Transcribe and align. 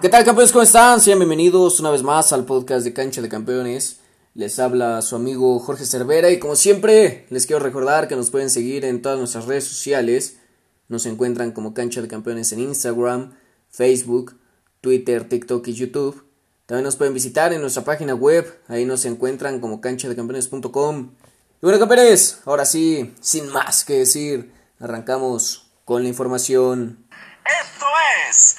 ¿Qué 0.00 0.08
tal 0.08 0.24
campeones? 0.24 0.52
¿Cómo 0.52 0.62
están? 0.62 1.00
Sean 1.00 1.18
bienvenidos 1.18 1.80
una 1.80 1.90
vez 1.90 2.04
más 2.04 2.32
al 2.32 2.44
podcast 2.44 2.84
de 2.84 2.92
Cancha 2.92 3.20
de 3.20 3.28
Campeones. 3.28 3.98
Les 4.34 4.60
habla 4.60 5.02
su 5.02 5.16
amigo 5.16 5.58
Jorge 5.58 5.84
Cervera 5.86 6.30
y 6.30 6.38
como 6.38 6.54
siempre 6.54 7.26
les 7.30 7.46
quiero 7.46 7.58
recordar 7.58 8.06
que 8.06 8.14
nos 8.14 8.30
pueden 8.30 8.48
seguir 8.48 8.84
en 8.84 9.02
todas 9.02 9.18
nuestras 9.18 9.46
redes 9.46 9.64
sociales. 9.64 10.36
Nos 10.86 11.04
encuentran 11.06 11.50
como 11.50 11.74
Cancha 11.74 12.00
de 12.00 12.06
Campeones 12.06 12.52
en 12.52 12.60
Instagram, 12.60 13.36
Facebook, 13.70 14.38
Twitter, 14.80 15.28
TikTok 15.28 15.66
y 15.66 15.74
YouTube. 15.74 16.24
También 16.66 16.84
nos 16.84 16.94
pueden 16.94 17.12
visitar 17.12 17.52
en 17.52 17.60
nuestra 17.60 17.82
página 17.82 18.14
web, 18.14 18.60
ahí 18.68 18.84
nos 18.84 19.04
encuentran 19.04 19.58
como 19.58 19.80
canchadecampeones.com. 19.80 21.10
Y 21.60 21.60
bueno 21.60 21.80
campeones, 21.80 22.38
ahora 22.44 22.66
sí, 22.66 23.14
sin 23.20 23.48
más 23.48 23.84
que 23.84 23.94
decir, 23.94 24.52
arrancamos 24.78 25.72
con 25.84 26.04
la 26.04 26.08
información. 26.08 27.04
Esto 27.44 27.86
es 28.30 28.58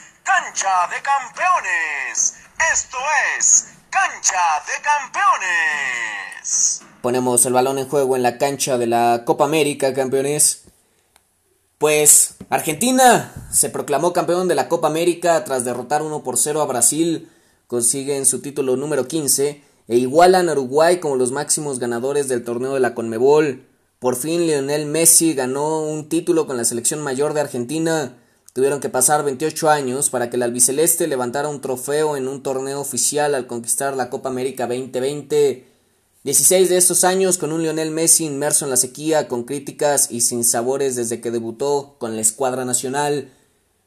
Cancha 0.49 0.89
de 0.89 0.97
Campeones. 1.03 2.33
Esto 2.73 2.97
es 3.37 3.67
Cancha 3.91 4.41
de 4.65 4.81
Campeones. 4.81 6.81
Ponemos 7.03 7.45
el 7.45 7.53
balón 7.53 7.77
en 7.77 7.87
juego 7.87 8.15
en 8.15 8.23
la 8.23 8.39
cancha 8.39 8.79
de 8.79 8.87
la 8.87 9.25
Copa 9.25 9.45
América, 9.45 9.93
campeones. 9.93 10.63
Pues 11.77 12.33
Argentina 12.49 13.31
se 13.51 13.69
proclamó 13.69 14.11
campeón 14.11 14.47
de 14.47 14.55
la 14.55 14.69
Copa 14.69 14.87
América 14.87 15.43
tras 15.43 15.65
derrotar 15.65 16.01
1 16.01 16.23
por 16.23 16.35
0 16.35 16.63
a 16.63 16.65
Brasil. 16.65 17.31
Consiguen 17.67 18.25
su 18.25 18.41
título 18.41 18.75
número 18.75 19.07
15 19.07 19.63
e 19.87 19.97
igualan 19.97 20.49
a 20.49 20.53
Uruguay 20.53 20.99
como 20.99 21.15
los 21.15 21.31
máximos 21.31 21.77
ganadores 21.77 22.27
del 22.27 22.43
torneo 22.43 22.73
de 22.73 22.79
la 22.79 22.95
Conmebol. 22.95 23.67
Por 23.99 24.15
fin 24.15 24.47
Lionel 24.47 24.87
Messi 24.87 25.35
ganó 25.35 25.83
un 25.83 26.09
título 26.09 26.47
con 26.47 26.57
la 26.57 26.65
selección 26.65 27.03
mayor 27.03 27.35
de 27.35 27.41
Argentina. 27.41 28.15
Tuvieron 28.53 28.79
que 28.79 28.89
pasar 28.89 29.23
28 29.23 29.69
años 29.69 30.09
para 30.09 30.29
que 30.29 30.35
el 30.35 30.43
albiceleste 30.43 31.07
levantara 31.07 31.49
un 31.49 31.61
trofeo 31.61 32.17
en 32.17 32.27
un 32.27 32.41
torneo 32.41 32.81
oficial 32.81 33.35
al 33.35 33.45
conquistar 33.45 33.95
la 33.95 34.09
Copa 34.09 34.29
América 34.29 34.65
2020. 34.65 35.67
16 36.23 36.69
de 36.69 36.77
estos 36.77 37.03
años 37.03 37.37
con 37.37 37.53
un 37.53 37.61
Lionel 37.61 37.91
Messi 37.91 38.25
inmerso 38.25 38.65
en 38.65 38.71
la 38.71 38.77
sequía, 38.77 39.27
con 39.27 39.43
críticas 39.43 40.11
y 40.11 40.21
sin 40.21 40.43
sabores 40.43 40.95
desde 40.95 41.21
que 41.21 41.29
debutó 41.29 41.95
con 41.99 42.15
la 42.15 42.21
escuadra 42.21 42.65
nacional. 42.65 43.31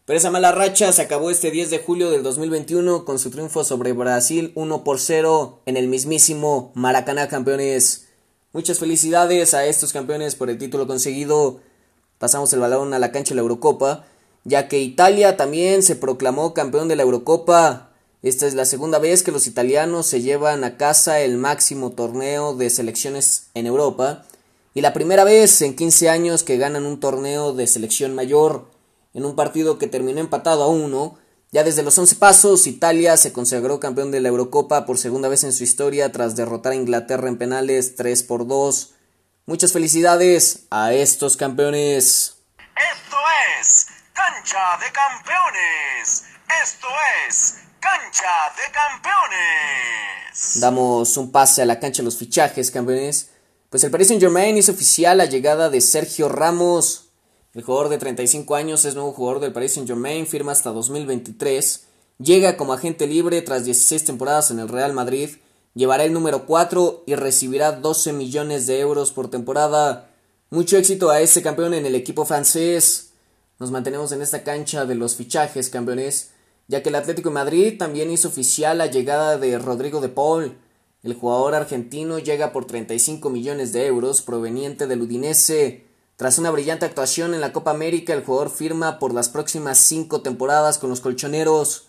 Pero 0.04 0.16
esa 0.16 0.30
mala 0.30 0.52
racha 0.52 0.92
se 0.92 1.02
acabó 1.02 1.30
este 1.30 1.50
10 1.50 1.70
de 1.70 1.78
julio 1.80 2.10
del 2.10 2.22
2021 2.22 3.04
con 3.04 3.18
su 3.18 3.30
triunfo 3.30 3.64
sobre 3.64 3.92
Brasil 3.92 4.52
1 4.54 4.84
por 4.84 5.00
0 5.00 5.60
en 5.66 5.76
el 5.76 5.88
mismísimo 5.88 6.70
Maracaná 6.74 7.28
campeones. 7.28 8.06
Muchas 8.52 8.78
felicidades 8.78 9.54
a 9.54 9.66
estos 9.66 9.92
campeones 9.92 10.36
por 10.36 10.50
el 10.50 10.58
título 10.58 10.86
conseguido. 10.86 11.60
Pasamos 12.18 12.52
el 12.52 12.60
balón 12.60 12.94
a 12.94 13.00
la 13.00 13.10
cancha 13.10 13.30
de 13.30 13.36
la 13.36 13.42
Eurocopa 13.42 14.06
ya 14.44 14.68
que 14.68 14.80
Italia 14.80 15.36
también 15.36 15.82
se 15.82 15.96
proclamó 15.96 16.54
campeón 16.54 16.88
de 16.88 16.96
la 16.96 17.02
Eurocopa. 17.02 17.90
Esta 18.22 18.46
es 18.46 18.54
la 18.54 18.64
segunda 18.64 18.98
vez 18.98 19.22
que 19.22 19.32
los 19.32 19.46
italianos 19.46 20.06
se 20.06 20.22
llevan 20.22 20.64
a 20.64 20.76
casa 20.76 21.20
el 21.20 21.36
máximo 21.36 21.90
torneo 21.92 22.54
de 22.54 22.70
selecciones 22.70 23.46
en 23.54 23.66
Europa 23.66 24.24
y 24.74 24.80
la 24.80 24.92
primera 24.92 25.24
vez 25.24 25.60
en 25.62 25.76
15 25.76 26.08
años 26.08 26.42
que 26.42 26.56
ganan 26.56 26.86
un 26.86 26.98
torneo 26.98 27.52
de 27.52 27.66
selección 27.66 28.14
mayor 28.14 28.66
en 29.14 29.24
un 29.24 29.36
partido 29.36 29.78
que 29.78 29.86
terminó 29.86 30.20
empatado 30.20 30.62
a 30.62 30.68
uno. 30.68 31.18
Ya 31.50 31.64
desde 31.64 31.82
los 31.82 31.98
11 31.98 32.16
pasos, 32.16 32.66
Italia 32.66 33.16
se 33.18 33.32
consagró 33.32 33.78
campeón 33.78 34.10
de 34.10 34.20
la 34.20 34.28
Eurocopa 34.28 34.86
por 34.86 34.96
segunda 34.96 35.28
vez 35.28 35.44
en 35.44 35.52
su 35.52 35.64
historia 35.64 36.10
tras 36.10 36.34
derrotar 36.34 36.72
a 36.72 36.76
Inglaterra 36.76 37.28
en 37.28 37.36
penales 37.36 37.94
3 37.96 38.22
por 38.22 38.46
2. 38.46 38.94
Muchas 39.44 39.72
felicidades 39.72 40.60
a 40.70 40.94
estos 40.94 41.36
campeones. 41.36 42.41
Cancha 44.42 44.76
de 44.84 44.90
Campeones. 44.92 46.24
Esto 46.64 46.88
es 47.28 47.58
Cancha 47.78 48.26
de 48.56 48.72
Campeones. 48.72 50.60
Damos 50.60 51.16
un 51.16 51.30
pase 51.30 51.62
a 51.62 51.64
la 51.64 51.78
cancha 51.78 52.02
de 52.02 52.06
los 52.06 52.16
fichajes, 52.16 52.72
campeones. 52.72 53.30
Pues 53.70 53.84
el 53.84 53.92
Paris 53.92 54.08
Saint 54.08 54.20
Germain 54.20 54.58
hizo 54.58 54.72
oficial 54.72 55.18
la 55.18 55.26
llegada 55.26 55.70
de 55.70 55.80
Sergio 55.80 56.28
Ramos. 56.28 57.10
El 57.54 57.62
jugador 57.62 57.88
de 57.88 57.98
35 57.98 58.56
años 58.56 58.84
es 58.84 58.96
nuevo 58.96 59.12
jugador 59.12 59.40
del 59.40 59.52
Paris 59.52 59.74
Saint 59.74 59.88
Germain, 59.88 60.26
firma 60.26 60.50
hasta 60.50 60.70
2023. 60.70 61.84
Llega 62.18 62.56
como 62.56 62.72
agente 62.72 63.06
libre 63.06 63.42
tras 63.42 63.64
16 63.64 64.04
temporadas 64.04 64.50
en 64.50 64.58
el 64.58 64.68
Real 64.68 64.92
Madrid. 64.92 65.36
Llevará 65.74 66.02
el 66.02 66.12
número 66.12 66.46
4 66.46 67.04
y 67.06 67.14
recibirá 67.14 67.70
12 67.70 68.12
millones 68.12 68.66
de 68.66 68.80
euros 68.80 69.12
por 69.12 69.30
temporada. 69.30 70.10
Mucho 70.50 70.78
éxito 70.78 71.10
a 71.10 71.20
este 71.20 71.42
campeón 71.42 71.74
en 71.74 71.86
el 71.86 71.94
equipo 71.94 72.24
francés. 72.24 73.11
Nos 73.62 73.70
mantenemos 73.70 74.10
en 74.10 74.22
esta 74.22 74.42
cancha 74.42 74.86
de 74.86 74.96
los 74.96 75.14
fichajes, 75.14 75.70
campeones, 75.70 76.32
ya 76.66 76.82
que 76.82 76.88
el 76.88 76.96
Atlético 76.96 77.28
de 77.28 77.34
Madrid 77.34 77.78
también 77.78 78.10
hizo 78.10 78.26
oficial 78.26 78.78
la 78.78 78.86
llegada 78.86 79.38
de 79.38 79.56
Rodrigo 79.56 80.00
de 80.00 80.08
Paul. 80.08 80.58
El 81.04 81.14
jugador 81.14 81.54
argentino 81.54 82.18
llega 82.18 82.52
por 82.52 82.64
35 82.64 83.30
millones 83.30 83.72
de 83.72 83.86
euros 83.86 84.20
proveniente 84.20 84.88
del 84.88 85.02
Udinese. 85.02 85.84
Tras 86.16 86.38
una 86.38 86.50
brillante 86.50 86.86
actuación 86.86 87.34
en 87.34 87.40
la 87.40 87.52
Copa 87.52 87.70
América, 87.70 88.12
el 88.14 88.24
jugador 88.24 88.50
firma 88.50 88.98
por 88.98 89.14
las 89.14 89.28
próximas 89.28 89.78
cinco 89.78 90.22
temporadas 90.22 90.78
con 90.78 90.90
los 90.90 91.00
colchoneros. 91.00 91.86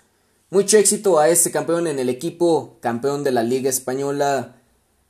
Mucho 0.51 0.77
éxito 0.77 1.17
a 1.17 1.29
este 1.29 1.49
campeón 1.49 1.87
en 1.87 1.97
el 1.97 2.09
equipo, 2.09 2.77
campeón 2.81 3.23
de 3.23 3.31
la 3.31 3.41
Liga 3.41 3.71
Española. 3.71 4.57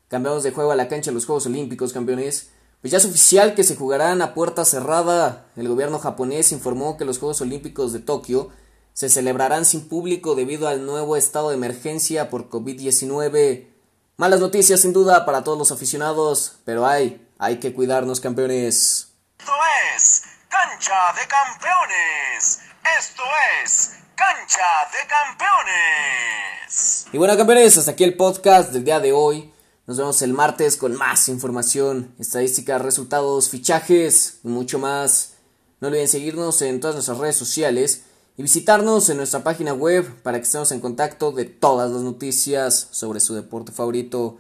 Cambiamos 0.08 0.44
de 0.44 0.52
juego 0.52 0.72
a 0.72 0.78
la 0.78 0.88
cancha 0.88 1.12
de 1.12 1.16
los 1.16 1.26
Juegos 1.26 1.46
Olímpicos, 1.46 1.92
campeones. 1.92 2.52
Pues 2.84 2.92
ya 2.92 2.98
es 2.98 3.06
oficial 3.06 3.56
que 3.56 3.64
se 3.64 3.78
jugarán 3.78 4.22
a 4.22 4.34
puerta 4.34 4.66
cerrada. 4.66 5.46
El 5.56 5.70
gobierno 5.70 6.00
japonés 6.00 6.52
informó 6.52 6.98
que 6.98 7.06
los 7.06 7.18
Juegos 7.18 7.40
Olímpicos 7.40 7.94
de 7.94 8.00
Tokio 8.00 8.50
se 8.92 9.08
celebrarán 9.08 9.64
sin 9.64 9.88
público 9.88 10.36
debido 10.36 10.68
al 10.68 10.86
nuevo 10.86 11.16
estado 11.16 11.48
de 11.48 11.56
emergencia 11.56 12.30
por 12.30 12.50
COVID-19. 12.50 13.70
Malas 14.18 14.42
noticias 14.42 14.82
sin 14.82 14.92
duda 14.92 15.26
para 15.26 15.46
todos 15.46 15.58
los 15.58 15.72
aficionados, 15.72 16.58
pero 16.66 16.86
hay, 16.86 17.26
hay 17.40 17.62
que 17.62 17.74
cuidarnos 17.74 18.20
campeones. 18.20 19.14
Esto 19.40 19.54
es 19.96 20.24
Cancha 20.50 21.14
de 21.14 21.26
Campeones. 21.26 22.60
Esto 23.00 23.24
es 23.64 23.92
Cancha 24.14 24.90
de 24.92 25.08
Campeones. 25.08 27.06
Y 27.14 27.18
bueno 27.18 27.38
campeones, 27.38 27.78
hasta 27.78 27.92
aquí 27.92 28.04
el 28.04 28.18
podcast 28.18 28.74
del 28.74 28.84
día 28.84 29.00
de 29.00 29.14
hoy. 29.14 29.53
Nos 29.86 29.98
vemos 29.98 30.22
el 30.22 30.34
martes 30.34 30.78
con 30.78 30.96
más 30.96 31.28
información, 31.28 32.14
estadísticas, 32.18 32.82
resultados, 32.82 33.50
fichajes 33.50 34.40
y 34.44 34.48
mucho 34.48 34.80
más. 34.80 35.34
No 35.82 35.90
olviden 35.90 36.08
seguirnos 36.08 36.62
en 36.62 36.80
todas 36.80 36.96
nuestras 36.96 37.18
redes 37.18 37.36
sociales 37.36 38.04
y 38.38 38.44
visitarnos 38.44 39.10
en 39.10 39.18
nuestra 39.18 39.44
página 39.44 39.74
web 39.74 40.22
para 40.24 40.38
que 40.38 40.46
estemos 40.46 40.72
en 40.72 40.80
contacto 40.80 41.32
de 41.32 41.46
todas 41.46 41.92
las 41.92 42.02
noticias 42.02 42.88
sobre 42.92 43.20
su 43.20 43.36
deporte 43.36 43.72
favorito. 43.72 44.38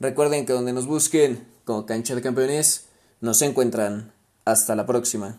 Recuerden 0.00 0.46
que 0.46 0.54
donde 0.54 0.72
nos 0.72 0.86
busquen 0.86 1.46
como 1.68 1.84
cancha 1.84 2.14
de 2.14 2.22
campeones, 2.22 2.86
nos 3.20 3.42
encuentran. 3.42 4.10
Hasta 4.46 4.74
la 4.74 4.86
próxima. 4.86 5.38